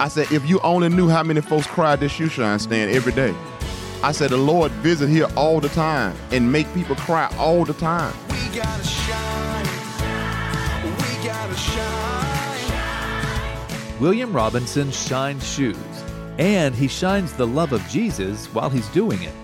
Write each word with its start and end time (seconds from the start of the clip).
I 0.00 0.06
said, 0.08 0.30
if 0.30 0.48
you 0.48 0.60
only 0.60 0.88
knew 0.88 1.08
how 1.08 1.24
many 1.24 1.40
folks 1.40 1.66
cry 1.66 1.94
at 1.94 2.00
this 2.00 2.12
shoe 2.12 2.28
shine 2.28 2.60
stand 2.60 2.92
every 2.92 3.12
day. 3.12 3.34
I 4.02 4.12
said, 4.12 4.30
the 4.30 4.36
Lord 4.36 4.70
visit 4.72 5.08
here 5.08 5.26
all 5.36 5.60
the 5.60 5.68
time 5.70 6.14
and 6.30 6.52
make 6.52 6.72
people 6.72 6.94
cry 6.94 7.28
all 7.36 7.64
the 7.64 7.72
time. 7.74 8.14
We 8.28 8.36
gotta 8.56 8.84
shine. 8.84 9.66
We 10.84 11.26
gotta 11.26 11.56
shine. 11.56 11.98
William 14.00 14.32
Robinson 14.32 14.92
shines 14.92 15.44
shoes, 15.44 15.76
and 16.38 16.76
he 16.76 16.86
shines 16.86 17.32
the 17.32 17.48
love 17.48 17.72
of 17.72 17.84
Jesus 17.88 18.46
while 18.54 18.70
he's 18.70 18.86
doing 18.90 19.20
it. 19.24 19.34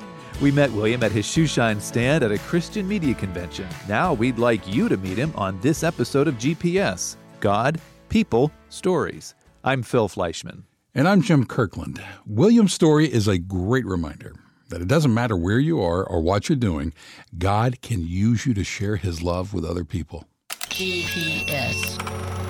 We 0.41 0.53
met 0.53 0.71
William 0.71 1.03
at 1.03 1.11
his 1.11 1.27
shoe 1.27 1.49
shine 1.49 1.81
stand 1.81 2.23
at 2.23 2.31
a 2.31 2.39
Christian 2.39 2.87
media 2.87 3.15
convention. 3.15 3.67
Now 3.89 4.15
we'd 4.15 4.39
like 4.39 4.73
you 4.73 4.89
to 4.89 4.97
meet 4.97 5.19
him 5.19 5.33
on 5.35 5.61
this 5.61 5.83
episode 5.83 6.29
of 6.29 6.35
GPS 6.37 7.17
God, 7.41 7.81
People, 8.09 8.53
Stories. 8.69 9.35
I'm 9.67 9.83
Phil 9.83 10.11
Fleischman. 10.11 10.65
And 10.95 11.09
I'm 11.09 11.23
Jim 11.23 11.47
Kirkland. 11.47 11.99
William's 12.27 12.75
story 12.75 13.11
is 13.11 13.27
a 13.27 13.39
great 13.39 13.87
reminder 13.87 14.35
that 14.69 14.83
it 14.83 14.89
doesn't 14.89 15.15
matter 15.15 15.39
where 15.39 15.59
you 15.59 15.81
are 15.81 16.05
or 16.05 16.21
what 16.21 16.51
you're 16.51 16.57
doing, 16.57 16.93
God 17.39 17.81
can 17.81 18.07
use 18.07 18.45
you 18.45 18.53
to 18.53 18.63
share 18.63 18.97
his 18.97 19.23
love 19.23 19.55
with 19.55 19.65
other 19.65 19.83
people. 19.83 20.27
GPS. 20.51 21.99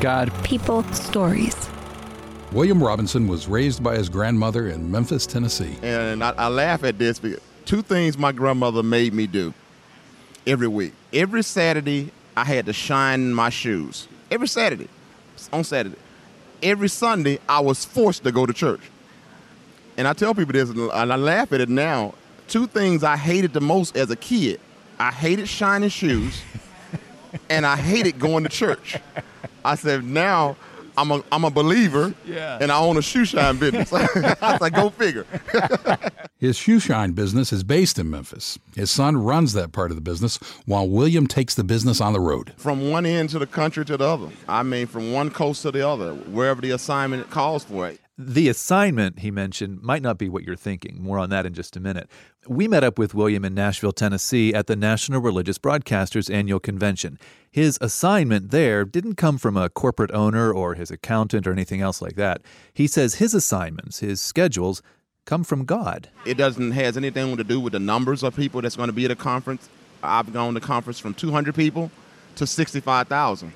God, 0.00 0.32
people, 0.42 0.82
stories. 0.92 1.54
William 2.50 2.82
Robinson 2.82 3.28
was 3.28 3.46
raised 3.46 3.80
by 3.80 3.96
his 3.96 4.08
grandmother 4.08 4.66
in 4.66 4.90
Memphis, 4.90 5.24
Tennessee. 5.24 5.76
And 5.82 6.24
I, 6.24 6.30
I 6.30 6.48
laugh 6.48 6.82
at 6.82 6.98
this 6.98 7.20
because 7.20 7.40
two 7.64 7.82
things 7.82 8.18
my 8.18 8.32
grandmother 8.32 8.82
made 8.82 9.14
me 9.14 9.28
do 9.28 9.54
every 10.48 10.66
week. 10.66 10.94
Every 11.12 11.44
Saturday, 11.44 12.10
I 12.36 12.42
had 12.42 12.66
to 12.66 12.72
shine 12.72 13.32
my 13.32 13.50
shoes. 13.50 14.08
Every 14.32 14.48
Saturday, 14.48 14.88
on 15.52 15.62
Saturday. 15.62 15.98
Every 16.62 16.88
Sunday, 16.88 17.38
I 17.48 17.60
was 17.60 17.84
forced 17.84 18.24
to 18.24 18.32
go 18.32 18.46
to 18.46 18.52
church. 18.52 18.80
And 19.96 20.08
I 20.08 20.12
tell 20.12 20.34
people 20.34 20.52
this, 20.52 20.70
and 20.70 20.90
I 20.90 21.16
laugh 21.16 21.52
at 21.52 21.60
it 21.60 21.68
now. 21.68 22.14
Two 22.48 22.66
things 22.66 23.04
I 23.04 23.16
hated 23.16 23.52
the 23.52 23.60
most 23.60 23.96
as 23.96 24.10
a 24.10 24.16
kid 24.16 24.60
I 24.98 25.10
hated 25.10 25.48
shining 25.48 25.88
shoes, 25.88 26.42
and 27.50 27.66
I 27.66 27.76
hated 27.76 28.18
going 28.18 28.44
to 28.44 28.48
church. 28.48 28.96
I 29.64 29.74
said, 29.74 30.04
now 30.04 30.56
I'm 30.96 31.10
a, 31.10 31.22
I'm 31.32 31.44
a 31.44 31.50
believer, 31.50 32.14
Yeah. 32.26 32.58
and 32.60 32.70
I 32.70 32.78
own 32.78 32.96
a 32.96 33.02
shoe 33.02 33.24
shine 33.24 33.58
business. 33.58 33.92
I 33.92 34.52
was 34.52 34.60
like, 34.60 34.74
go 34.74 34.90
figure. 34.90 35.26
His 36.38 36.56
shoe 36.56 36.78
shine 36.78 37.12
business 37.12 37.52
is 37.52 37.64
based 37.64 37.98
in 37.98 38.10
Memphis. 38.10 38.58
His 38.76 38.90
son 38.90 39.16
runs 39.16 39.52
that 39.54 39.72
part 39.72 39.90
of 39.90 39.96
the 39.96 40.00
business 40.02 40.38
while 40.66 40.88
William 40.88 41.26
takes 41.26 41.54
the 41.54 41.64
business 41.64 42.00
on 42.00 42.12
the 42.12 42.20
road. 42.20 42.52
from 42.56 42.90
one 42.90 43.06
end 43.06 43.30
to 43.30 43.38
the 43.38 43.46
country 43.46 43.84
to 43.86 43.96
the 43.96 44.04
other. 44.06 44.28
I 44.48 44.62
mean, 44.62 44.86
from 44.86 45.12
one 45.12 45.30
coast 45.30 45.62
to 45.62 45.70
the 45.70 45.88
other, 45.88 46.14
wherever 46.14 46.60
the 46.60 46.70
assignment 46.72 47.30
calls 47.30 47.64
for 47.64 47.88
it. 47.88 48.00
The 48.16 48.48
assignment 48.48 49.18
he 49.18 49.32
mentioned 49.32 49.82
might 49.82 50.00
not 50.00 50.18
be 50.18 50.28
what 50.28 50.44
you're 50.44 50.54
thinking. 50.54 51.02
More 51.02 51.18
on 51.18 51.30
that 51.30 51.46
in 51.46 51.52
just 51.52 51.76
a 51.76 51.80
minute. 51.80 52.08
We 52.46 52.68
met 52.68 52.84
up 52.84 52.96
with 52.96 53.12
William 53.12 53.44
in 53.44 53.54
Nashville, 53.54 53.90
Tennessee 53.90 54.54
at 54.54 54.68
the 54.68 54.76
National 54.76 55.20
Religious 55.20 55.58
Broadcasters 55.58 56.32
Annual 56.32 56.60
Convention. 56.60 57.18
His 57.50 57.76
assignment 57.80 58.52
there 58.52 58.84
didn't 58.84 59.16
come 59.16 59.36
from 59.36 59.56
a 59.56 59.68
corporate 59.68 60.12
owner 60.12 60.52
or 60.52 60.74
his 60.74 60.92
accountant 60.92 61.44
or 61.44 61.52
anything 61.52 61.80
else 61.80 62.00
like 62.00 62.14
that. 62.14 62.40
He 62.72 62.86
says 62.86 63.16
his 63.16 63.34
assignments, 63.34 63.98
his 63.98 64.20
schedules, 64.20 64.80
come 65.24 65.42
from 65.42 65.64
God. 65.64 66.08
It 66.24 66.34
doesn't 66.34 66.70
has 66.70 66.96
anything 66.96 67.36
to 67.36 67.42
do 67.42 67.58
with 67.58 67.72
the 67.72 67.80
numbers 67.80 68.22
of 68.22 68.36
people 68.36 68.62
that's 68.62 68.76
going 68.76 68.88
to 68.88 68.92
be 68.92 69.06
at 69.06 69.10
a 69.10 69.16
conference. 69.16 69.68
I've 70.04 70.32
gone 70.32 70.54
to 70.54 70.60
conference 70.60 71.00
from 71.00 71.14
200 71.14 71.52
people 71.52 71.90
to 72.36 72.46
65,000. 72.46 73.52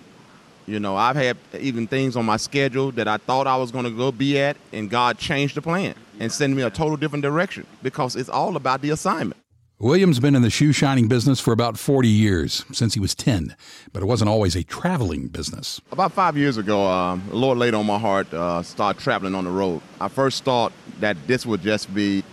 You 0.68 0.78
know, 0.78 0.96
I've 0.96 1.16
had 1.16 1.38
even 1.58 1.86
things 1.86 2.14
on 2.14 2.26
my 2.26 2.36
schedule 2.36 2.92
that 2.92 3.08
I 3.08 3.16
thought 3.16 3.46
I 3.46 3.56
was 3.56 3.70
going 3.70 3.86
to 3.86 3.90
go 3.90 4.12
be 4.12 4.38
at, 4.38 4.58
and 4.70 4.90
God 4.90 5.16
changed 5.16 5.54
the 5.54 5.62
plan 5.62 5.94
and 6.20 6.30
sent 6.30 6.54
me 6.54 6.60
a 6.60 6.68
total 6.68 6.98
different 6.98 7.22
direction 7.22 7.66
because 7.82 8.16
it's 8.16 8.28
all 8.28 8.54
about 8.54 8.82
the 8.82 8.90
assignment. 8.90 9.40
William's 9.78 10.20
been 10.20 10.34
in 10.34 10.42
the 10.42 10.50
shoe 10.50 10.72
shining 10.72 11.08
business 11.08 11.40
for 11.40 11.52
about 11.52 11.78
40 11.78 12.08
years, 12.08 12.66
since 12.70 12.92
he 12.92 13.00
was 13.00 13.14
10, 13.14 13.56
but 13.94 14.02
it 14.02 14.06
wasn't 14.06 14.28
always 14.28 14.56
a 14.56 14.62
traveling 14.62 15.28
business. 15.28 15.80
About 15.90 16.12
five 16.12 16.36
years 16.36 16.58
ago, 16.58 16.84
um, 16.86 17.22
the 17.30 17.36
Lord 17.36 17.56
laid 17.56 17.72
on 17.72 17.86
my 17.86 17.98
heart 17.98 18.34
uh, 18.34 18.62
start 18.62 18.98
traveling 18.98 19.34
on 19.34 19.44
the 19.44 19.50
road. 19.50 19.80
I 20.02 20.08
first 20.08 20.44
thought 20.44 20.74
that 21.00 21.16
this 21.26 21.46
would 21.46 21.62
just 21.62 21.94
be 21.94 22.24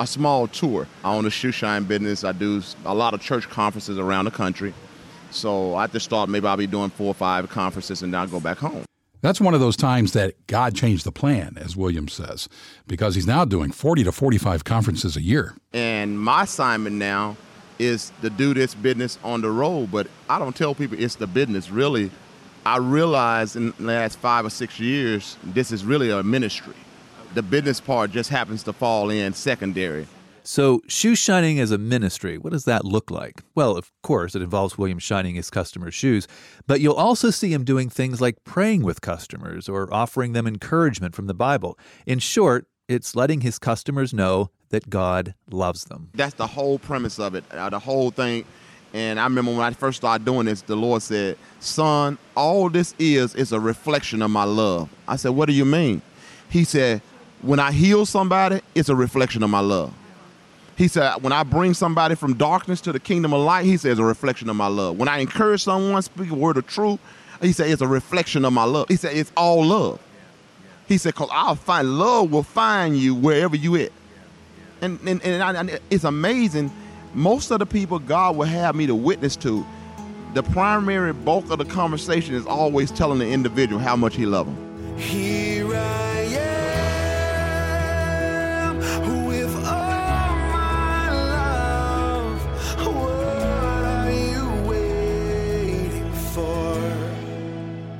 a 0.00 0.06
small 0.06 0.48
tour. 0.48 0.88
I 1.04 1.14
own 1.14 1.26
a 1.26 1.30
shoe 1.30 1.52
shine 1.52 1.84
business. 1.84 2.24
I 2.24 2.32
do 2.32 2.60
a 2.84 2.94
lot 2.94 3.14
of 3.14 3.20
church 3.20 3.48
conferences 3.48 3.98
around 3.98 4.24
the 4.24 4.32
country. 4.32 4.74
So 5.34 5.74
I 5.74 5.86
just 5.86 6.08
thought 6.08 6.28
maybe 6.28 6.46
I'll 6.46 6.56
be 6.56 6.66
doing 6.66 6.90
four 6.90 7.08
or 7.08 7.14
five 7.14 7.48
conferences 7.50 8.02
and 8.02 8.12
then 8.12 8.20
I'll 8.20 8.28
go 8.28 8.40
back 8.40 8.58
home. 8.58 8.84
That's 9.20 9.40
one 9.40 9.54
of 9.54 9.60
those 9.60 9.76
times 9.76 10.12
that 10.12 10.46
God 10.48 10.74
changed 10.74 11.04
the 11.04 11.12
plan, 11.12 11.56
as 11.56 11.76
Williams 11.76 12.12
says, 12.12 12.46
because 12.86 13.14
he's 13.14 13.26
now 13.26 13.46
doing 13.46 13.72
40 13.72 14.04
to 14.04 14.12
45 14.12 14.64
conferences 14.64 15.16
a 15.16 15.22
year. 15.22 15.54
And 15.72 16.20
my 16.20 16.42
assignment 16.42 16.96
now 16.96 17.36
is 17.78 18.12
to 18.20 18.28
do 18.28 18.52
this 18.52 18.74
business 18.74 19.18
on 19.24 19.40
the 19.40 19.50
road, 19.50 19.90
but 19.90 20.08
I 20.28 20.38
don't 20.38 20.54
tell 20.54 20.74
people 20.74 21.00
it's 21.00 21.14
the 21.14 21.26
business. 21.26 21.70
Really, 21.70 22.10
I 22.66 22.76
realized 22.76 23.56
in 23.56 23.72
the 23.78 23.82
last 23.82 24.18
five 24.18 24.44
or 24.44 24.50
six 24.50 24.78
years, 24.78 25.38
this 25.42 25.72
is 25.72 25.84
really 25.84 26.10
a 26.10 26.22
ministry. 26.22 26.74
The 27.32 27.42
business 27.42 27.80
part 27.80 28.10
just 28.10 28.30
happens 28.30 28.62
to 28.64 28.72
fall 28.72 29.10
in 29.10 29.32
secondary. 29.32 30.06
So, 30.46 30.82
shoe 30.86 31.14
shining 31.14 31.58
as 31.58 31.70
a 31.70 31.78
ministry, 31.78 32.36
what 32.36 32.52
does 32.52 32.66
that 32.66 32.84
look 32.84 33.10
like? 33.10 33.42
Well, 33.54 33.78
of 33.78 33.90
course, 34.02 34.34
it 34.34 34.42
involves 34.42 34.76
William 34.76 34.98
shining 34.98 35.36
his 35.36 35.48
customers' 35.48 35.94
shoes, 35.94 36.28
but 36.66 36.82
you'll 36.82 36.92
also 36.92 37.30
see 37.30 37.50
him 37.50 37.64
doing 37.64 37.88
things 37.88 38.20
like 38.20 38.44
praying 38.44 38.82
with 38.82 39.00
customers 39.00 39.70
or 39.70 39.92
offering 39.92 40.34
them 40.34 40.46
encouragement 40.46 41.14
from 41.14 41.28
the 41.28 41.34
Bible. 41.34 41.78
In 42.04 42.18
short, 42.18 42.66
it's 42.88 43.16
letting 43.16 43.40
his 43.40 43.58
customers 43.58 44.12
know 44.12 44.50
that 44.68 44.90
God 44.90 45.34
loves 45.50 45.86
them. 45.86 46.10
That's 46.12 46.34
the 46.34 46.46
whole 46.46 46.78
premise 46.78 47.18
of 47.18 47.34
it, 47.34 47.44
uh, 47.50 47.70
the 47.70 47.78
whole 47.78 48.10
thing. 48.10 48.44
And 48.92 49.18
I 49.18 49.24
remember 49.24 49.52
when 49.52 49.62
I 49.62 49.70
first 49.70 49.96
started 49.96 50.26
doing 50.26 50.44
this, 50.44 50.60
the 50.60 50.76
Lord 50.76 51.00
said, 51.00 51.38
Son, 51.60 52.18
all 52.36 52.68
this 52.68 52.94
is 52.98 53.34
is 53.34 53.52
a 53.52 53.58
reflection 53.58 54.20
of 54.20 54.30
my 54.30 54.44
love. 54.44 54.90
I 55.08 55.16
said, 55.16 55.30
What 55.30 55.46
do 55.46 55.54
you 55.54 55.64
mean? 55.64 56.02
He 56.50 56.64
said, 56.64 57.00
When 57.40 57.60
I 57.60 57.72
heal 57.72 58.04
somebody, 58.04 58.60
it's 58.74 58.90
a 58.90 58.94
reflection 58.94 59.42
of 59.42 59.48
my 59.48 59.60
love. 59.60 59.94
He 60.76 60.88
said, 60.88 61.22
When 61.22 61.32
I 61.32 61.42
bring 61.42 61.74
somebody 61.74 62.14
from 62.14 62.34
darkness 62.34 62.80
to 62.82 62.92
the 62.92 63.00
kingdom 63.00 63.32
of 63.32 63.40
light, 63.40 63.64
he 63.64 63.74
it's 63.74 63.84
a 63.84 64.04
reflection 64.04 64.48
of 64.48 64.56
my 64.56 64.66
love. 64.66 64.96
When 64.96 65.08
I 65.08 65.18
encourage 65.18 65.62
someone, 65.62 66.02
speak 66.02 66.30
a 66.30 66.34
word 66.34 66.56
of 66.56 66.66
truth, 66.66 67.00
he 67.40 67.52
said, 67.52 67.70
It's 67.70 67.82
a 67.82 67.88
reflection 67.88 68.44
of 68.44 68.52
my 68.52 68.64
love. 68.64 68.88
He 68.88 68.96
said, 68.96 69.16
It's 69.16 69.32
all 69.36 69.64
love. 69.64 70.00
He 70.88 70.98
said, 70.98 71.14
Because 71.14 71.28
I'll 71.32 71.54
find 71.54 71.98
love 71.98 72.30
will 72.30 72.42
find 72.42 72.96
you 72.96 73.14
wherever 73.14 73.56
you 73.56 73.76
at. 73.76 73.92
And, 74.80 75.00
and, 75.06 75.22
and, 75.22 75.42
I, 75.42 75.60
and 75.60 75.80
it's 75.90 76.04
amazing. 76.04 76.70
Most 77.14 77.50
of 77.52 77.60
the 77.60 77.66
people 77.66 78.00
God 78.00 78.36
will 78.36 78.46
have 78.46 78.74
me 78.74 78.86
to 78.86 78.94
witness 78.94 79.36
to, 79.36 79.64
the 80.34 80.42
primary 80.42 81.12
bulk 81.12 81.48
of 81.50 81.58
the 81.58 81.64
conversation 81.64 82.34
is 82.34 82.44
always 82.44 82.90
telling 82.90 83.20
the 83.20 83.28
individual 83.28 83.80
how 83.80 83.94
much 83.94 84.16
he 84.16 84.26
loves 84.26 84.50
them. 84.50 84.98
Here 84.98 85.43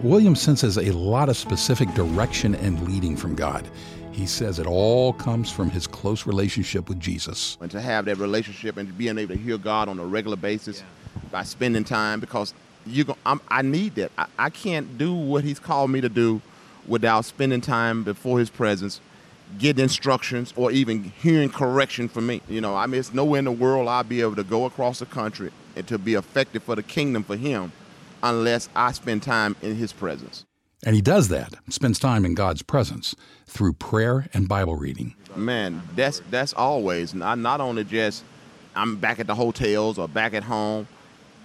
William 0.04 0.37
senses 0.37 0.76
a 0.76 0.92
lot 0.92 1.31
of 1.31 1.37
specific 1.37 1.88
direction 1.94 2.54
and 2.56 2.87
leading 2.87 3.16
from 3.16 3.34
God. 3.34 3.66
He 4.12 4.26
says 4.26 4.59
it 4.59 4.66
all 4.66 5.15
comes 5.15 5.50
from 5.50 5.70
his 5.70 5.87
close 5.87 6.26
relationship 6.26 6.91
with 6.91 7.00
Jesus. 7.00 7.56
and 7.62 7.70
to 7.70 7.81
have 7.81 8.04
that 8.04 8.19
relationship 8.19 8.76
and 8.76 8.98
being 8.98 9.16
able 9.16 9.34
to 9.34 9.41
hear 9.41 9.56
God 9.56 9.88
on 9.88 9.98
a 9.98 10.04
regular 10.04 10.37
basis 10.37 10.82
by 11.31 11.43
spending 11.43 11.84
time 11.84 12.20
because 12.20 12.53
you 12.84 13.04
go, 13.04 13.16
I'm, 13.25 13.41
I 13.48 13.62
need 13.62 13.94
that. 13.94 14.12
I, 14.19 14.26
I 14.38 14.50
can't 14.50 14.98
do 14.98 15.14
what 15.14 15.43
He's 15.43 15.59
called 15.59 15.91
me 15.91 16.03
to 16.03 16.10
do 16.10 16.43
without 16.87 17.25
spending 17.25 17.62
time 17.62 18.05
before 18.05 18.38
His 18.38 18.50
presence, 18.50 19.00
getting 19.56 19.84
instructions, 19.84 20.52
or 20.55 20.70
even 20.70 21.02
hearing 21.02 21.49
correction 21.49 22.11
from 22.11 22.26
me. 22.26 22.43
You 22.46 22.61
know, 22.61 22.76
I 22.76 22.84
mean, 22.84 23.00
it's 23.00 23.14
nowhere 23.14 23.38
in 23.38 23.46
the 23.46 23.52
world 23.52 23.88
I'll 23.88 24.05
be 24.05 24.20
able 24.20 24.37
to 24.37 24.44
go 24.44 24.67
across 24.67 24.99
the 24.99 25.06
country 25.06 25.50
and 25.76 25.88
to 25.88 25.96
be 25.96 26.12
effective 26.12 26.62
for 26.62 26.75
the 26.76 26.82
kingdom 26.82 27.25
for 27.25 27.37
Him 27.37 27.73
unless 28.25 28.69
I 28.75 28.91
spend 28.91 29.23
time 29.23 29.55
in 29.62 29.76
His 29.76 29.93
presence. 29.93 30.44
And 30.85 30.94
he 30.94 31.00
does 31.00 31.29
that, 31.29 31.55
spends 31.71 31.99
time 31.99 32.25
in 32.25 32.35
God's 32.35 32.62
presence 32.62 33.17
through 33.47 33.75
prayer 33.75 34.26
and 34.35 34.49
Bible 34.49 34.76
reading. 34.76 35.15
Man, 35.35 35.82
that's 35.97 36.21
that's 36.31 36.53
always 36.53 37.15
not 37.15 37.38
not 37.38 37.61
only 37.61 37.85
just 37.85 38.23
I'm 38.76 38.97
back 38.97 39.19
at 39.19 39.26
the 39.26 39.35
hotels 39.35 39.99
or 39.99 40.09
back 40.09 40.35
at 40.35 40.43
home. 40.43 40.87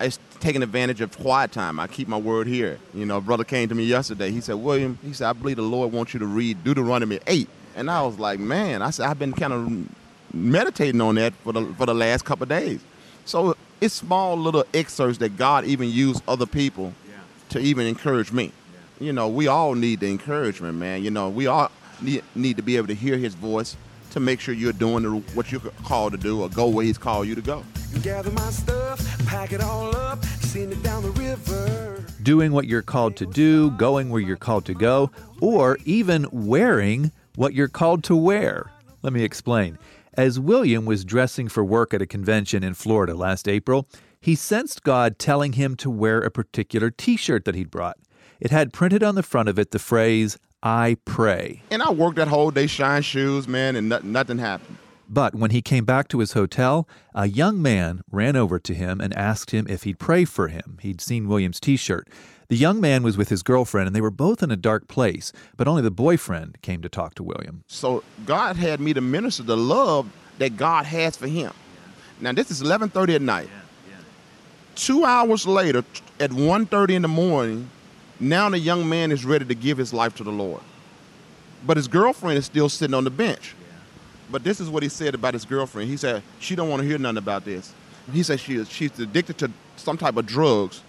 It's 0.01 0.19
taking 0.39 0.63
advantage 0.63 1.01
of 1.01 1.17
quiet 1.17 1.51
time. 1.51 1.79
I 1.79 1.87
keep 1.87 2.07
my 2.07 2.17
word 2.17 2.47
here. 2.47 2.79
You 2.93 3.05
know, 3.05 3.17
a 3.17 3.21
brother 3.21 3.43
came 3.43 3.67
to 3.69 3.75
me 3.75 3.83
yesterday. 3.83 4.31
He 4.31 4.39
said, 4.39 4.55
William, 4.55 4.97
he 5.03 5.11
said, 5.11 5.27
I 5.27 5.33
believe 5.33 5.57
the 5.57 5.61
Lord 5.61 5.91
wants 5.91 6.13
you 6.13 6.19
to 6.21 6.25
read 6.25 6.63
Deuteronomy 6.63 7.19
8. 7.27 7.49
And 7.75 7.91
I 7.91 8.01
was 8.03 8.17
like, 8.17 8.39
man, 8.39 8.81
I 8.81 8.91
said, 8.91 9.07
I've 9.07 9.19
been 9.19 9.33
kind 9.33 9.51
of 9.51 10.33
meditating 10.33 11.01
on 11.01 11.15
that 11.15 11.33
for 11.43 11.51
the, 11.51 11.65
for 11.77 11.85
the 11.85 11.93
last 11.93 12.23
couple 12.23 12.43
of 12.43 12.49
days. 12.49 12.79
So 13.25 13.57
it's 13.81 13.93
small 13.93 14.37
little 14.37 14.65
excerpts 14.73 15.19
that 15.19 15.37
God 15.37 15.65
even 15.65 15.89
used 15.89 16.21
other 16.27 16.45
people 16.45 16.93
to 17.49 17.59
even 17.59 17.87
encourage 17.87 18.31
me. 18.31 18.51
You 18.99 19.13
know, 19.13 19.27
we 19.27 19.47
all 19.47 19.75
need 19.75 20.01
the 20.01 20.09
encouragement, 20.09 20.77
man. 20.77 21.03
You 21.03 21.11
know, 21.11 21.29
we 21.29 21.47
all 21.47 21.71
need, 22.01 22.23
need 22.35 22.57
to 22.57 22.63
be 22.63 22.77
able 22.77 22.87
to 22.87 22.95
hear 22.95 23.17
his 23.17 23.33
voice 23.33 23.77
to 24.11 24.19
make 24.19 24.39
sure 24.39 24.53
you're 24.53 24.73
doing 24.73 25.03
the, 25.03 25.09
what 25.33 25.51
you're 25.51 25.61
called 25.83 26.11
to 26.13 26.17
do 26.17 26.41
or 26.41 26.49
go 26.49 26.67
where 26.67 26.85
he's 26.85 26.97
called 26.97 27.27
you 27.27 27.35
to 27.35 27.41
go. 27.41 27.63
Gather 28.01 28.31
my 28.31 28.49
stuff, 28.49 28.99
pack 29.27 29.53
it 29.53 29.61
all 29.61 29.95
up, 29.95 30.23
send 30.25 30.73
it 30.73 30.83
down 30.83 31.03
the 31.03 31.11
river. 31.11 32.03
Doing 32.21 32.51
what 32.51 32.65
you're 32.65 32.81
called 32.81 33.15
to 33.17 33.25
do, 33.25 33.71
going 33.71 34.09
where 34.09 34.21
you're 34.21 34.35
called 34.35 34.65
to 34.65 34.73
go, 34.73 35.11
or 35.41 35.77
even 35.85 36.27
wearing 36.31 37.11
what 37.35 37.53
you're 37.53 37.67
called 37.67 38.03
to 38.05 38.15
wear. 38.15 38.69
Let 39.01 39.13
me 39.13 39.23
explain. 39.23 39.77
As 40.19 40.37
William 40.37 40.83
was 40.83 41.05
dressing 41.05 41.47
for 41.47 41.63
work 41.63 41.93
at 41.93 42.01
a 42.01 42.05
convention 42.05 42.61
in 42.61 42.73
Florida 42.73 43.15
last 43.15 43.47
April, 43.47 43.87
he 44.19 44.35
sensed 44.35 44.83
God 44.83 45.17
telling 45.17 45.53
him 45.53 45.77
to 45.77 45.89
wear 45.89 46.19
a 46.19 46.29
particular 46.29 46.91
t 46.91 47.15
shirt 47.15 47.45
that 47.45 47.55
he'd 47.55 47.71
brought. 47.71 47.95
It 48.41 48.51
had 48.51 48.73
printed 48.73 49.01
on 49.01 49.15
the 49.15 49.23
front 49.23 49.47
of 49.47 49.57
it 49.57 49.71
the 49.71 49.79
phrase, 49.79 50.37
I 50.61 50.97
pray. 51.05 51.63
And 51.71 51.81
I 51.81 51.91
worked 51.91 52.17
that 52.17 52.27
whole 52.27 52.51
day 52.51 52.67
shine 52.67 53.01
shoes, 53.01 53.47
man, 53.47 53.77
and 53.77 53.87
nothing, 53.87 54.11
nothing 54.11 54.37
happened. 54.39 54.75
But 55.11 55.33
when 55.33 55.49
he 55.49 55.63
came 55.63 55.85
back 55.85 56.07
to 56.09 56.19
his 56.19 56.33
hotel, 56.33 56.87
a 57.15 57.27
young 57.27 57.59
man 57.59 58.03
ran 58.11 58.35
over 58.35 58.59
to 58.59 58.75
him 58.75 59.01
and 59.01 59.11
asked 59.15 59.49
him 59.49 59.65
if 59.67 59.81
he'd 59.83 59.97
pray 59.97 60.23
for 60.23 60.49
him. 60.49 60.77
He'd 60.81 61.01
seen 61.01 61.27
William's 61.27 61.59
t 61.59 61.77
shirt. 61.77 62.07
The 62.47 62.55
young 62.55 62.79
man 62.79 63.01
was 63.01 63.17
with 63.17 63.29
his 63.29 63.41
girlfriend, 63.41 63.87
and 63.87 63.95
they 63.95 64.01
were 64.01 64.11
both 64.11 64.43
in 64.43 64.51
a 64.51 64.55
dark 64.55 64.87
place, 64.87 65.31
but 65.57 65.67
only 65.67 65.81
the 65.81 65.91
boyfriend 65.91 66.61
came 66.61 66.81
to 66.83 66.89
talk 66.89 67.15
to 67.15 67.23
William. 67.23 67.63
So 67.67 68.03
God 68.25 68.55
had 68.55 68.79
me 68.79 68.93
to 68.93 69.01
minister 69.01 69.43
the 69.43 69.57
love 69.57 70.07
that 70.37 70.57
God 70.57 70.85
has 70.85 71.17
for 71.17 71.27
him. 71.27 71.53
Now 72.21 72.31
this 72.31 72.51
is 72.51 72.61
11:30 72.61 73.15
at 73.15 73.21
night. 73.21 73.49
Two 74.75 75.05
hours 75.05 75.45
later, 75.45 75.83
at 76.19 76.31
1:30 76.31 76.95
in 76.95 77.01
the 77.01 77.07
morning, 77.07 77.69
now 78.19 78.49
the 78.49 78.59
young 78.59 78.87
man 78.87 79.11
is 79.11 79.25
ready 79.25 79.45
to 79.45 79.55
give 79.55 79.77
his 79.77 79.91
life 79.91 80.15
to 80.15 80.23
the 80.23 80.31
Lord. 80.31 80.61
But 81.65 81.77
his 81.77 81.87
girlfriend 81.87 82.37
is 82.37 82.45
still 82.45 82.69
sitting 82.69 82.93
on 82.93 83.03
the 83.03 83.09
bench. 83.09 83.55
But 84.31 84.43
this 84.43 84.59
is 84.59 84.69
what 84.69 84.83
he 84.83 84.89
said 84.89 85.15
about 85.15 85.33
his 85.33 85.45
girlfriend. 85.45 85.89
He 85.89 85.97
said 85.97 86.21
she 86.39 86.55
don't 86.55 86.69
want 86.69 86.81
to 86.81 86.87
hear 86.87 86.97
nothing 86.97 87.17
about 87.17 87.45
this. 87.45 87.73
He 88.11 88.23
said 88.23 88.39
she 88.39 88.55
is 88.55 88.69
she's 88.69 88.97
addicted 88.99 89.37
to 89.39 89.51
some 89.75 89.97
type 89.97 90.17
of 90.17 90.25
drugs. 90.25 90.81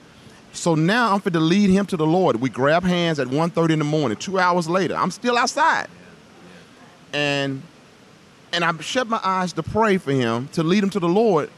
So 0.52 0.74
now 0.74 1.14
I'm 1.14 1.20
fit 1.20 1.32
to 1.34 1.40
lead 1.40 1.70
him 1.70 1.86
to 1.86 1.96
the 1.96 2.06
Lord. 2.06 2.40
We 2.40 2.50
grab 2.50 2.82
hands 2.82 3.20
at 3.20 3.28
1.30 3.28 3.70
in 3.70 3.78
the 3.78 3.84
morning. 3.84 4.16
Two 4.16 4.38
hours 4.38 4.68
later, 4.68 4.96
I'm 4.96 5.10
still 5.10 5.36
outside. 5.38 5.88
And 7.12 7.62
and 8.52 8.64
I 8.64 8.76
shut 8.80 9.06
my 9.06 9.20
eyes 9.22 9.52
to 9.54 9.62
pray 9.62 9.96
for 9.98 10.12
him, 10.12 10.48
to 10.48 10.62
lead 10.62 10.82
him 10.82 10.90
to 10.90 11.00
the 11.00 11.08
Lord. 11.08 11.50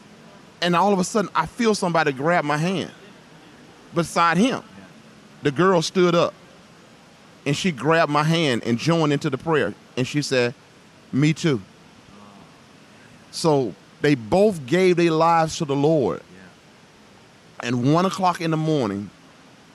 And 0.61 0.76
all 0.76 0.93
of 0.93 0.99
a 0.99 1.05
sudden, 1.05 1.31
I 1.34 1.46
feel 1.46 1.75
somebody 1.75 2.12
grab 2.12 2.44
my 2.44 2.58
hand 2.58 2.90
beside 3.94 4.37
him. 4.37 4.62
The 5.43 5.50
girl 5.50 5.82
stood 5.82 6.14
up 6.14 6.34
and 7.44 7.56
she 7.56 7.73
grabbed 7.73 8.12
my 8.12 8.23
hand 8.23 8.62
and 8.64 8.79
joined 8.79 9.12
into 9.12 9.31
the 9.31 9.38
prayer. 9.38 9.75
And 9.96 10.06
she 10.06 10.23
said, 10.23 10.55
Me 11.11 11.32
too. 11.32 11.61
So 13.32 13.75
they 14.00 14.14
both 14.14 14.64
gave 14.67 14.96
their 14.96 15.11
lives 15.11 15.58
to 15.58 15.64
the 15.64 15.75
Lord. 15.75 16.23
And 17.61 17.93
one 17.93 18.06
o'clock 18.06 18.40
in 18.40 18.50
the 18.50 18.56
morning, 18.56 19.11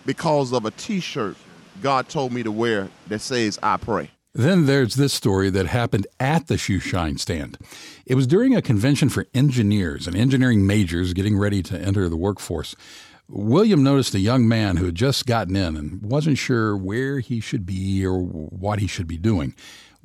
because 0.06 0.54
of 0.54 0.66
a 0.66 0.72
t 0.72 1.00
shirt 1.00 1.36
God 1.82 2.10
told 2.10 2.32
me 2.32 2.44
to 2.44 2.52
wear 2.52 2.90
that 3.08 3.20
says, 3.20 3.60
I 3.62 3.78
pray. 3.78 4.12
Then 4.34 4.66
there's 4.66 4.96
this 4.96 5.14
story 5.14 5.50
that 5.50 5.68
happened 5.68 6.06
at 6.20 6.48
the 6.48 6.58
shoe 6.58 6.80
shine 6.80 7.18
stand. 7.18 7.58
It 8.06 8.16
was 8.16 8.28
during 8.28 8.56
a 8.56 8.62
convention 8.62 9.10
for 9.10 9.26
engineers 9.34 10.06
and 10.06 10.16
engineering 10.16 10.66
majors 10.68 11.14
getting 11.14 11.38
ready 11.38 11.64
to 11.64 11.80
enter 11.80 12.08
the 12.08 12.18
workforce. 12.18 12.76
William 13.30 13.84
noticed 13.84 14.14
a 14.16 14.20
young 14.20 14.48
man 14.48 14.78
who 14.78 14.86
had 14.86 14.96
just 14.96 15.26
gotten 15.26 15.56
in 15.56 15.76
and 15.76 16.02
wasn't 16.02 16.38
sure 16.38 16.78
where 16.78 17.20
he 17.20 17.40
should 17.40 17.66
be 17.66 18.06
or 18.06 18.20
what 18.20 18.80
he 18.80 18.88
should 18.88 19.08
be 19.08 19.18
doing. 19.18 19.54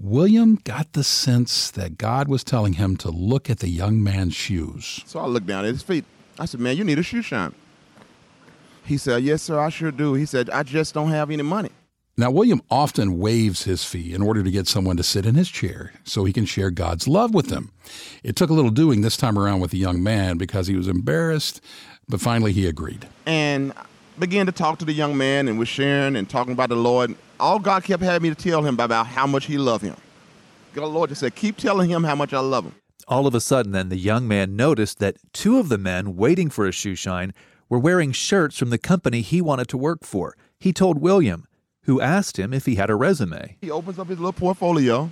William 0.02 0.56
got 0.64 0.94
the 0.94 1.04
sense 1.04 1.70
that 1.70 1.96
God 1.96 2.26
was 2.26 2.42
telling 2.42 2.72
him 2.72 2.96
to 2.96 3.08
look 3.08 3.48
at 3.48 3.60
the 3.60 3.68
young 3.68 4.02
man's 4.02 4.34
shoes. 4.34 5.00
So 5.06 5.20
I 5.20 5.26
looked 5.26 5.46
down 5.46 5.64
at 5.64 5.72
his 5.72 5.82
feet. 5.84 6.04
I 6.40 6.44
said, 6.44 6.58
Man, 6.58 6.76
you 6.76 6.82
need 6.82 6.98
a 6.98 7.04
shoe 7.04 7.22
shine. 7.22 7.54
He 8.84 8.98
said, 8.98 9.22
Yes, 9.22 9.42
sir, 9.42 9.60
I 9.60 9.68
sure 9.68 9.92
do. 9.92 10.14
He 10.14 10.26
said, 10.26 10.50
I 10.50 10.64
just 10.64 10.92
don't 10.92 11.10
have 11.10 11.30
any 11.30 11.44
money. 11.44 11.70
Now, 12.16 12.32
William 12.32 12.62
often 12.68 13.18
waives 13.18 13.62
his 13.62 13.84
fee 13.84 14.12
in 14.12 14.22
order 14.22 14.42
to 14.42 14.50
get 14.50 14.66
someone 14.66 14.96
to 14.96 15.04
sit 15.04 15.24
in 15.24 15.36
his 15.36 15.48
chair 15.48 15.92
so 16.02 16.24
he 16.24 16.32
can 16.32 16.46
share 16.46 16.72
God's 16.72 17.06
love 17.06 17.32
with 17.32 17.46
them. 17.46 17.70
It 18.24 18.34
took 18.34 18.50
a 18.50 18.54
little 18.54 18.72
doing 18.72 19.02
this 19.02 19.16
time 19.16 19.38
around 19.38 19.60
with 19.60 19.70
the 19.70 19.78
young 19.78 20.02
man 20.02 20.36
because 20.36 20.66
he 20.66 20.74
was 20.74 20.88
embarrassed, 20.88 21.60
but 22.08 22.20
finally 22.20 22.52
he 22.52 22.66
agreed. 22.66 23.06
And 23.24 23.72
began 24.18 24.46
to 24.46 24.52
talk 24.52 24.78
to 24.78 24.84
the 24.84 24.92
young 24.92 25.16
man 25.16 25.48
and 25.48 25.58
was 25.58 25.68
sharing 25.68 26.16
and 26.16 26.28
talking 26.28 26.52
about 26.52 26.68
the 26.68 26.76
Lord. 26.76 27.14
All 27.40 27.58
God 27.58 27.84
kept 27.84 28.02
having 28.02 28.22
me 28.22 28.34
to 28.34 28.40
tell 28.40 28.64
him 28.64 28.74
about 28.74 29.06
how 29.06 29.26
much 29.26 29.46
he 29.46 29.58
loved 29.58 29.84
him. 29.84 29.96
God, 30.74 30.82
the 30.82 30.86
Lord 30.86 31.10
just 31.10 31.20
said, 31.20 31.34
Keep 31.34 31.56
telling 31.58 31.90
him 31.90 32.04
how 32.04 32.14
much 32.14 32.32
I 32.32 32.40
love 32.40 32.64
him. 32.64 32.74
All 33.08 33.26
of 33.26 33.34
a 33.34 33.40
sudden, 33.40 33.72
then, 33.72 33.88
the 33.88 33.98
young 33.98 34.28
man 34.28 34.56
noticed 34.56 34.98
that 35.00 35.16
two 35.32 35.58
of 35.58 35.68
the 35.68 35.78
men 35.78 36.16
waiting 36.16 36.50
for 36.50 36.66
a 36.66 36.72
shoe 36.72 36.94
shine 36.94 37.34
were 37.68 37.78
wearing 37.78 38.12
shirts 38.12 38.58
from 38.58 38.70
the 38.70 38.78
company 38.78 39.22
he 39.22 39.40
wanted 39.40 39.68
to 39.68 39.76
work 39.76 40.04
for. 40.04 40.36
He 40.58 40.72
told 40.72 41.00
William, 41.00 41.46
who 41.82 42.00
asked 42.00 42.38
him 42.38 42.54
if 42.54 42.66
he 42.66 42.76
had 42.76 42.90
a 42.90 42.94
resume. 42.94 43.56
He 43.60 43.70
opens 43.70 43.98
up 43.98 44.08
his 44.08 44.18
little 44.18 44.32
portfolio. 44.32 45.10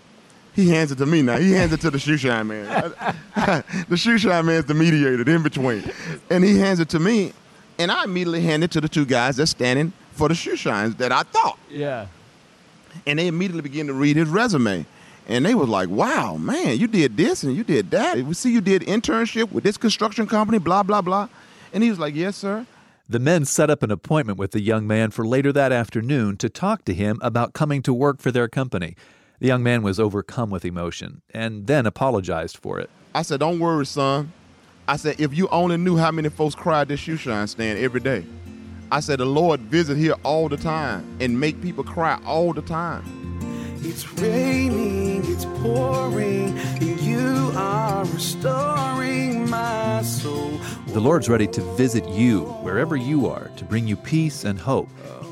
He 0.55 0.69
hands 0.69 0.93
it 0.93 0.97
to 0.97 1.07
me 1.07 1.23
now. 1.23 1.39
He 1.39 1.53
hands 1.53 1.73
it 1.73 1.81
to 1.83 1.91
the 1.91 1.99
shoe 1.99 2.17
shine 2.17 2.49
man. 2.49 2.93
the 3.89 3.97
shoe 3.97 4.19
shine 4.19 4.47
man's 4.47 4.67
the 4.67 4.75
mediator, 4.75 5.23
the 5.23 5.33
in 5.33 5.43
between. 5.43 5.91
And 6.29 6.45
he 6.45 6.59
hands 6.59 6.81
it 6.81 6.89
to 6.91 6.99
me. 6.99 7.33
And 7.81 7.91
I 7.91 8.05
immediately 8.05 8.43
hand 8.43 8.63
it 8.63 8.71
to 8.73 8.81
the 8.83 8.91
two 8.91 9.07
guys 9.07 9.37
that's 9.37 9.53
standing 9.53 9.95
for 10.13 10.29
the 10.29 10.35
shoe 10.35 10.55
shines 10.55 10.97
that 10.97 11.13
I 11.13 11.23
thought. 11.23 11.59
Yeah. 11.71 12.09
And 13.07 13.19
they 13.19 13.27
immediately 13.27 13.63
begin 13.63 13.87
to 13.87 13.95
read 13.95 14.17
his 14.17 14.29
resume. 14.29 14.85
And 15.27 15.47
they 15.47 15.55
was 15.55 15.71
like, 15.71 15.89
wow, 15.89 16.37
man, 16.37 16.79
you 16.79 16.87
did 16.87 17.17
this 17.17 17.43
and 17.43 17.57
you 17.57 17.65
did 17.65 17.91
that. 17.93 18.19
We 18.19 18.35
see 18.35 18.53
you 18.53 18.61
did 18.61 18.83
internship 18.83 19.51
with 19.51 19.65
this 19.65 19.79
construction 19.79 20.27
company, 20.27 20.59
blah, 20.59 20.83
blah, 20.83 21.01
blah. 21.01 21.29
And 21.73 21.83
he 21.83 21.89
was 21.89 21.99
like, 21.99 22.15
yes, 22.15 22.37
sir. 22.37 22.67
The 23.09 23.19
men 23.19 23.47
set 23.47 23.71
up 23.71 23.83
an 23.83 23.91
appointment 23.91 24.39
with 24.39 24.51
the 24.51 24.61
young 24.61 24.87
man 24.87 25.11
for 25.11 25.27
later 25.27 25.51
that 25.51 25.73
afternoon 25.73 26.37
to 26.37 26.51
talk 26.51 26.85
to 26.85 26.93
him 26.93 27.19
about 27.23 27.55
coming 27.55 27.81
to 27.85 27.95
work 27.95 28.21
for 28.21 28.31
their 28.31 28.47
company. 28.47 28.95
The 29.39 29.47
young 29.47 29.63
man 29.63 29.83
was 29.83 29.99
overcome 29.99 30.51
with 30.51 30.67
emotion 30.67 31.23
and 31.33 31.67
then 31.67 31.87
apologized 31.87 32.59
for 32.59 32.79
it. 32.79 32.91
I 33.15 33.23
said, 33.23 33.41
don't 33.41 33.59
worry, 33.59 33.87
son. 33.87 34.35
I 34.91 34.97
said, 34.97 35.21
if 35.21 35.33
you 35.33 35.47
only 35.51 35.77
knew 35.77 35.97
how 35.97 36.11
many 36.11 36.31
folks 36.31 36.57
cried 36.57 36.89
this 36.89 36.99
shoe 36.99 37.17
shine 37.17 37.47
stand 37.47 37.79
every 37.79 38.01
day. 38.01 38.27
I 38.91 38.99
said, 38.99 39.21
the 39.21 39.25
Lord 39.25 39.61
visit 39.61 39.97
here 39.97 40.17
all 40.25 40.49
the 40.49 40.57
time 40.57 41.17
and 41.21 41.39
make 41.39 41.63
people 41.63 41.85
cry 41.85 42.21
all 42.27 42.53
the 42.53 42.63
time. 42.63 43.05
It's 43.85 44.13
raining, 44.15 45.23
it's 45.31 45.45
pouring, 45.63 46.59
and 46.59 47.01
you 47.01 47.53
are 47.55 48.05
restoring 48.07 49.49
my 49.49 50.03
soul. 50.03 50.59
The 50.89 50.99
Lord's 50.99 51.29
ready 51.29 51.47
to 51.47 51.61
visit 51.77 52.05
you 52.09 52.47
wherever 52.65 52.97
you 52.97 53.29
are 53.29 53.49
to 53.59 53.65
bring 53.65 53.87
you 53.87 53.95
peace 53.95 54.45
and 54.45 54.59
hope. 54.59 54.89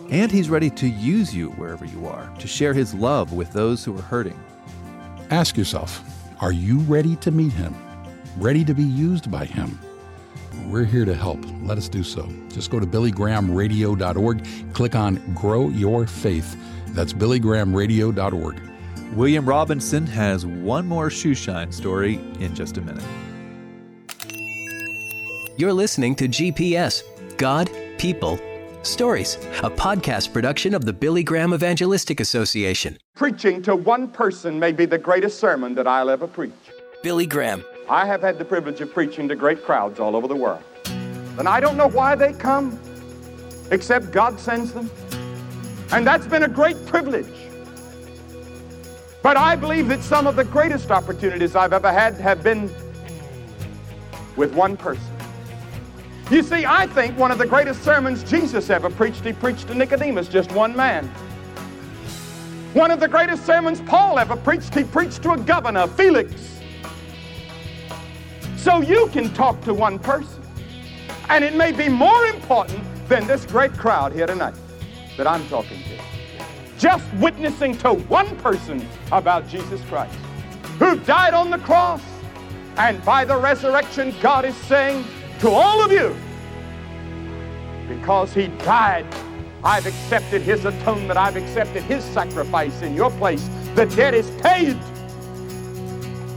And 0.08 0.30
He's 0.30 0.48
ready 0.48 0.70
to 0.70 0.86
use 0.86 1.34
you 1.34 1.48
wherever 1.50 1.84
you 1.84 2.06
are 2.06 2.32
to 2.38 2.46
share 2.46 2.74
His 2.74 2.94
love 2.94 3.32
with 3.32 3.52
those 3.52 3.84
who 3.84 3.98
are 3.98 4.02
hurting. 4.02 4.38
Ask 5.30 5.56
yourself 5.56 6.00
are 6.40 6.52
you 6.52 6.78
ready 6.82 7.16
to 7.16 7.32
meet 7.32 7.52
Him? 7.52 7.74
Ready 8.38 8.64
to 8.66 8.72
be 8.72 8.84
used 8.84 9.32
by 9.32 9.44
Him? 9.44 9.76
We're 10.66 10.84
here 10.84 11.04
to 11.04 11.14
help. 11.14 11.40
Let 11.62 11.76
us 11.76 11.88
do 11.88 12.04
so. 12.04 12.32
Just 12.50 12.70
go 12.70 12.78
to 12.78 12.86
billygrahamradio.org, 12.86 14.46
click 14.74 14.94
on 14.94 15.34
Grow 15.34 15.70
Your 15.70 16.06
Faith. 16.06 16.56
That's 16.90 17.12
billygrahamradio.org. 17.12 18.60
William 19.14 19.44
Robinson 19.44 20.06
has 20.06 20.46
one 20.46 20.86
more 20.86 21.10
shoe 21.10 21.34
shine 21.34 21.72
story 21.72 22.20
in 22.38 22.54
just 22.54 22.76
a 22.76 22.80
minute. 22.80 23.02
You're 25.56 25.72
listening 25.72 26.14
to 26.14 26.28
GPS 26.28 27.02
God, 27.38 27.68
People, 27.98 28.38
Stories, 28.82 29.34
a 29.64 29.70
podcast 29.70 30.32
production 30.32 30.74
of 30.74 30.84
the 30.84 30.92
Billy 30.92 31.24
Graham 31.24 31.52
Evangelistic 31.52 32.20
Association. 32.20 32.98
Preaching 33.16 33.62
to 33.62 33.74
one 33.74 34.06
person 34.06 34.60
may 34.60 34.70
be 34.70 34.86
the 34.86 34.96
greatest 34.96 35.40
sermon 35.40 35.74
that 35.74 35.88
I'll 35.88 36.08
ever 36.08 36.28
preach. 36.28 36.52
Billy 37.02 37.26
Graham. 37.26 37.64
I 37.90 38.04
have 38.04 38.20
had 38.20 38.38
the 38.38 38.44
privilege 38.44 38.82
of 38.82 38.92
preaching 38.92 39.28
to 39.28 39.34
great 39.34 39.64
crowds 39.64 39.98
all 39.98 40.14
over 40.14 40.28
the 40.28 40.36
world. 40.36 40.62
And 41.38 41.48
I 41.48 41.58
don't 41.58 41.78
know 41.78 41.88
why 41.88 42.14
they 42.14 42.34
come, 42.34 42.78
except 43.70 44.10
God 44.10 44.38
sends 44.38 44.72
them. 44.72 44.90
And 45.90 46.06
that's 46.06 46.26
been 46.26 46.42
a 46.42 46.48
great 46.48 46.84
privilege. 46.84 47.32
But 49.22 49.38
I 49.38 49.56
believe 49.56 49.88
that 49.88 50.02
some 50.02 50.26
of 50.26 50.36
the 50.36 50.44
greatest 50.44 50.90
opportunities 50.90 51.56
I've 51.56 51.72
ever 51.72 51.90
had 51.90 52.14
have 52.16 52.42
been 52.42 52.70
with 54.36 54.54
one 54.54 54.76
person. 54.76 55.04
You 56.30 56.42
see, 56.42 56.66
I 56.66 56.86
think 56.88 57.16
one 57.18 57.30
of 57.30 57.38
the 57.38 57.46
greatest 57.46 57.82
sermons 57.82 58.22
Jesus 58.22 58.68
ever 58.68 58.90
preached, 58.90 59.24
he 59.24 59.32
preached 59.32 59.68
to 59.68 59.74
Nicodemus, 59.74 60.28
just 60.28 60.52
one 60.52 60.76
man. 60.76 61.06
One 62.74 62.90
of 62.90 63.00
the 63.00 63.08
greatest 63.08 63.46
sermons 63.46 63.80
Paul 63.80 64.18
ever 64.18 64.36
preached, 64.36 64.74
he 64.74 64.84
preached 64.84 65.22
to 65.22 65.32
a 65.32 65.38
governor, 65.38 65.86
Felix. 65.86 66.57
So 68.58 68.80
you 68.82 69.08
can 69.08 69.32
talk 69.32 69.60
to 69.62 69.72
one 69.72 69.98
person. 69.98 70.42
And 71.30 71.42
it 71.44 71.54
may 71.54 71.72
be 71.72 71.88
more 71.88 72.26
important 72.26 72.82
than 73.08 73.26
this 73.26 73.46
great 73.46 73.72
crowd 73.72 74.12
here 74.12 74.26
tonight 74.26 74.54
that 75.16 75.26
I'm 75.26 75.46
talking 75.48 75.78
to. 75.84 75.98
just 76.78 77.12
witnessing 77.14 77.76
to 77.78 77.92
one 77.92 78.34
person 78.36 78.86
about 79.10 79.46
Jesus 79.48 79.80
Christ 79.88 80.14
who 80.78 80.96
died 81.00 81.34
on 81.34 81.50
the 81.50 81.58
cross. 81.58 82.00
And 82.76 83.04
by 83.04 83.24
the 83.24 83.36
resurrection, 83.36 84.14
God 84.20 84.44
is 84.44 84.54
saying 84.54 85.04
to 85.40 85.50
all 85.50 85.84
of 85.84 85.90
you, 85.90 86.16
because 87.88 88.32
he 88.32 88.46
died, 88.58 89.06
I've 89.64 89.86
accepted 89.86 90.42
his 90.42 90.64
atonement, 90.64 91.18
I've 91.18 91.34
accepted 91.34 91.82
his 91.82 92.04
sacrifice 92.04 92.80
in 92.82 92.94
your 92.94 93.10
place. 93.12 93.48
The 93.74 93.86
debt 93.86 94.14
is 94.14 94.30
paid. 94.40 94.78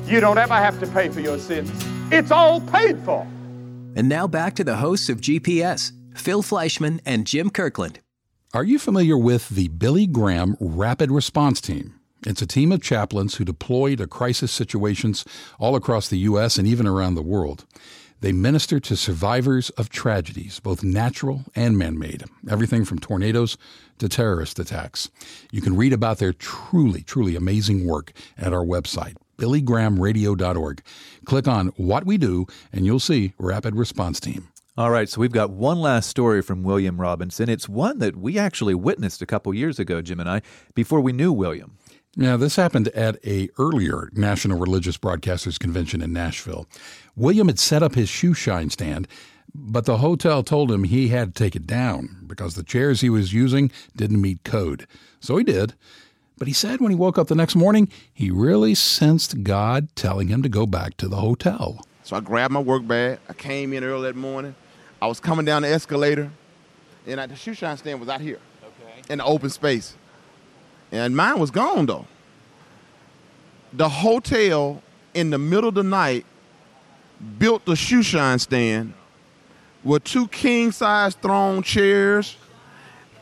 You 0.07 0.19
don't 0.19 0.39
ever 0.39 0.55
have 0.55 0.79
to 0.79 0.87
pay 0.87 1.09
for 1.09 1.19
your 1.19 1.37
sins, 1.37 1.71
it's 2.11 2.31
all 2.31 2.61
paid 2.61 2.99
for. 2.99 3.21
And 3.95 4.07
now 4.07 4.27
back 4.27 4.55
to 4.55 4.63
the 4.63 4.77
hosts 4.77 5.09
of 5.09 5.21
GPS, 5.21 5.91
Phil 6.15 6.43
Fleischman 6.43 6.99
and 7.05 7.25
Jim 7.25 7.49
Kirkland. 7.49 7.99
Are 8.53 8.63
you 8.63 8.79
familiar 8.79 9.17
with 9.17 9.49
the 9.49 9.69
Billy 9.69 10.07
Graham 10.07 10.57
Rapid 10.59 11.09
Response 11.09 11.61
Team? 11.61 11.95
It's 12.25 12.41
a 12.41 12.47
team 12.47 12.71
of 12.71 12.81
chaplains 12.81 13.35
who 13.35 13.45
deploy 13.45 13.95
to 13.95 14.07
crisis 14.07 14.51
situations 14.51 15.25
all 15.57 15.75
across 15.75 16.09
the 16.09 16.19
U.S. 16.19 16.57
and 16.57 16.67
even 16.67 16.85
around 16.85 17.15
the 17.15 17.21
world. 17.21 17.65
They 18.19 18.31
minister 18.31 18.79
to 18.81 18.95
survivors 18.95 19.71
of 19.71 19.89
tragedies, 19.89 20.59
both 20.59 20.83
natural 20.83 21.45
and 21.55 21.77
man 21.77 21.97
made, 21.97 22.23
everything 22.47 22.85
from 22.85 22.99
tornadoes 22.99 23.57
to 23.97 24.07
terrorist 24.07 24.59
attacks. 24.59 25.09
You 25.51 25.61
can 25.61 25.75
read 25.75 25.93
about 25.93 26.19
their 26.19 26.31
truly, 26.33 27.01
truly 27.01 27.35
amazing 27.35 27.87
work 27.87 28.11
at 28.37 28.53
our 28.53 28.63
website, 28.63 29.15
billygrahamradio.org. 29.41 30.83
Click 31.25 31.47
on 31.47 31.67
What 31.75 32.05
We 32.05 32.17
Do, 32.17 32.45
and 32.71 32.85
you'll 32.85 32.99
see 32.99 33.33
Rapid 33.39 33.75
Response 33.75 34.19
Team. 34.19 34.47
All 34.77 34.91
right, 34.91 35.09
so 35.09 35.19
we've 35.19 35.33
got 35.33 35.49
one 35.49 35.81
last 35.81 36.09
story 36.09 36.41
from 36.41 36.63
William 36.63 37.01
Robinson. 37.01 37.49
It's 37.49 37.67
one 37.67 37.99
that 37.99 38.15
we 38.15 38.39
actually 38.39 38.75
witnessed 38.75 39.21
a 39.21 39.25
couple 39.25 39.53
years 39.53 39.79
ago, 39.79 40.01
Jim 40.01 40.19
and 40.19 40.29
I, 40.29 40.41
before 40.75 41.01
we 41.01 41.11
knew 41.11 41.33
William. 41.33 41.77
Now, 42.15 42.37
this 42.37 42.55
happened 42.55 42.89
at 42.89 43.17
a 43.25 43.49
earlier 43.57 44.09
National 44.13 44.59
Religious 44.59 44.97
Broadcasters 44.97 45.57
Convention 45.57 46.01
in 46.01 46.13
Nashville. 46.13 46.67
William 47.15 47.47
had 47.47 47.59
set 47.59 47.83
up 47.83 47.95
his 47.95 48.09
shoe 48.09 48.33
shine 48.33 48.69
stand, 48.69 49.07
but 49.53 49.85
the 49.85 49.97
hotel 49.97 50.43
told 50.43 50.71
him 50.71 50.83
he 50.83 51.07
had 51.09 51.35
to 51.35 51.43
take 51.43 51.55
it 51.55 51.67
down 51.67 52.23
because 52.27 52.55
the 52.55 52.63
chairs 52.63 53.01
he 53.01 53.09
was 53.09 53.33
using 53.33 53.71
didn't 53.95 54.21
meet 54.21 54.43
code. 54.43 54.87
So 55.19 55.37
he 55.37 55.43
did. 55.43 55.73
But 56.41 56.47
he 56.47 56.55
said 56.55 56.81
when 56.81 56.89
he 56.89 56.95
woke 56.95 57.19
up 57.19 57.27
the 57.27 57.35
next 57.35 57.55
morning, 57.55 57.87
he 58.11 58.31
really 58.31 58.73
sensed 58.73 59.43
God 59.43 59.95
telling 59.95 60.27
him 60.27 60.41
to 60.41 60.49
go 60.49 60.65
back 60.65 60.97
to 60.97 61.07
the 61.07 61.17
hotel. 61.17 61.85
So 62.01 62.15
I 62.15 62.19
grabbed 62.19 62.51
my 62.51 62.59
work 62.59 62.87
bag. 62.87 63.19
I 63.29 63.33
came 63.33 63.73
in 63.73 63.83
early 63.83 64.07
that 64.07 64.15
morning. 64.15 64.55
I 64.99 65.05
was 65.05 65.19
coming 65.19 65.45
down 65.45 65.61
the 65.61 65.67
escalator, 65.67 66.31
and 67.05 67.21
I, 67.21 67.27
the 67.27 67.35
shoe 67.35 67.53
shine 67.53 67.77
stand 67.77 67.99
was 67.99 68.09
out 68.09 68.21
here 68.21 68.39
in 69.07 69.19
the 69.19 69.23
open 69.23 69.51
space. 69.51 69.95
And 70.91 71.15
mine 71.15 71.37
was 71.37 71.51
gone, 71.51 71.85
though. 71.85 72.07
The 73.73 73.87
hotel, 73.87 74.81
in 75.13 75.29
the 75.29 75.37
middle 75.37 75.69
of 75.69 75.75
the 75.75 75.83
night, 75.83 76.25
built 77.37 77.65
the 77.65 77.75
shoe 77.75 78.01
shine 78.01 78.39
stand 78.39 78.95
with 79.83 80.05
two 80.05 80.27
king 80.29 80.71
size 80.71 81.13
throne 81.13 81.61
chairs 81.61 82.35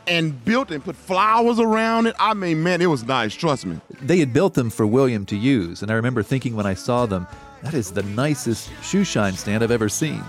and 0.07 0.43
built 0.45 0.71
and 0.71 0.83
put 0.83 0.95
flowers 0.95 1.59
around 1.59 2.07
it. 2.07 2.15
I 2.19 2.33
mean, 2.33 2.63
man, 2.63 2.81
it 2.81 2.87
was 2.87 3.03
nice, 3.03 3.33
trust 3.35 3.65
me. 3.65 3.79
They 4.01 4.19
had 4.19 4.33
built 4.33 4.53
them 4.53 4.69
for 4.69 4.87
William 4.87 5.25
to 5.27 5.35
use, 5.35 5.81
and 5.81 5.91
I 5.91 5.95
remember 5.95 6.23
thinking 6.23 6.55
when 6.55 6.65
I 6.65 6.73
saw 6.73 7.05
them, 7.05 7.27
that 7.63 7.73
is 7.73 7.91
the 7.91 8.03
nicest 8.03 8.71
shoe 8.83 9.03
shine 9.03 9.33
stand 9.33 9.63
I've 9.63 9.71
ever 9.71 9.89
seen. 9.89 10.23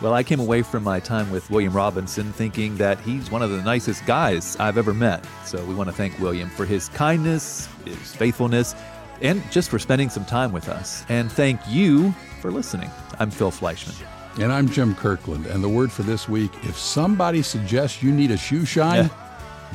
Well, 0.00 0.12
I 0.12 0.22
came 0.22 0.40
away 0.40 0.62
from 0.62 0.82
my 0.82 1.00
time 1.00 1.30
with 1.30 1.48
William 1.50 1.72
Robinson 1.72 2.32
thinking 2.32 2.76
that 2.76 2.98
he's 3.00 3.30
one 3.30 3.42
of 3.42 3.50
the 3.50 3.62
nicest 3.62 4.04
guys 4.06 4.56
I've 4.58 4.76
ever 4.76 4.92
met. 4.92 5.24
So 5.44 5.64
we 5.64 5.74
want 5.74 5.88
to 5.88 5.94
thank 5.94 6.18
William 6.18 6.50
for 6.50 6.66
his 6.66 6.88
kindness, 6.90 7.68
his 7.84 8.14
faithfulness, 8.14 8.74
and 9.22 9.42
just 9.50 9.70
for 9.70 9.78
spending 9.78 10.10
some 10.10 10.24
time 10.24 10.52
with 10.52 10.68
us. 10.68 11.04
And 11.08 11.30
thank 11.30 11.60
you 11.68 12.12
for 12.40 12.50
listening. 12.50 12.90
I'm 13.18 13.30
Phil 13.30 13.52
Fleischman. 13.52 13.94
And 14.38 14.52
I'm 14.52 14.68
Jim 14.68 14.94
Kirkland. 14.96 15.46
And 15.46 15.62
the 15.62 15.68
word 15.68 15.92
for 15.92 16.02
this 16.02 16.28
week 16.28 16.50
if 16.62 16.76
somebody 16.76 17.40
suggests 17.42 18.02
you 18.02 18.10
need 18.10 18.32
a 18.32 18.36
shoe 18.36 18.64
shine, 18.64 19.08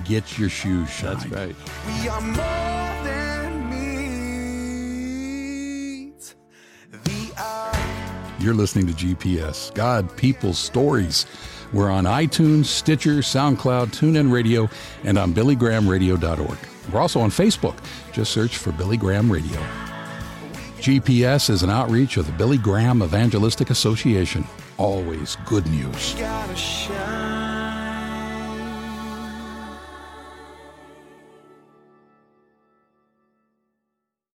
get 0.04 0.38
your 0.38 0.50
shoe 0.50 0.86
shine. 0.86 1.18
That's 1.18 1.28
right. 1.28 1.56
We 1.88 2.10
are 2.10 2.22
more 2.22 3.04
than 3.06 3.70
meat. 3.70 4.96
The. 6.92 7.32
You're 8.40 8.54
listening 8.54 8.88
to 8.88 8.94
GPS, 8.94 9.74
God, 9.74 10.16
People, 10.18 10.54
Stories. 10.54 11.26
We're 11.72 11.92
on 11.92 12.06
iTunes, 12.06 12.66
Stitcher, 12.66 13.18
SoundCloud, 13.18 13.88
TuneIn 13.88 14.32
Radio, 14.32 14.70
and 15.04 15.18
on 15.18 15.34
BillyGrahamRadio.org. 15.34 16.58
We're 16.92 17.00
also 17.00 17.20
on 17.20 17.30
Facebook. 17.30 17.78
Just 18.12 18.32
search 18.32 18.58
for 18.58 18.72
Billy 18.72 18.98
Graham 18.98 19.32
Radio. 19.32 19.62
GPS 20.80 21.50
is 21.50 21.62
an 21.62 21.70
outreach 21.70 22.16
of 22.16 22.26
the 22.26 22.32
Billy 22.32 22.58
Graham 22.58 23.04
Evangelistic 23.04 23.70
Association. 23.70 24.46
Always 24.78 25.36
good 25.46 25.66
news. 25.68 26.16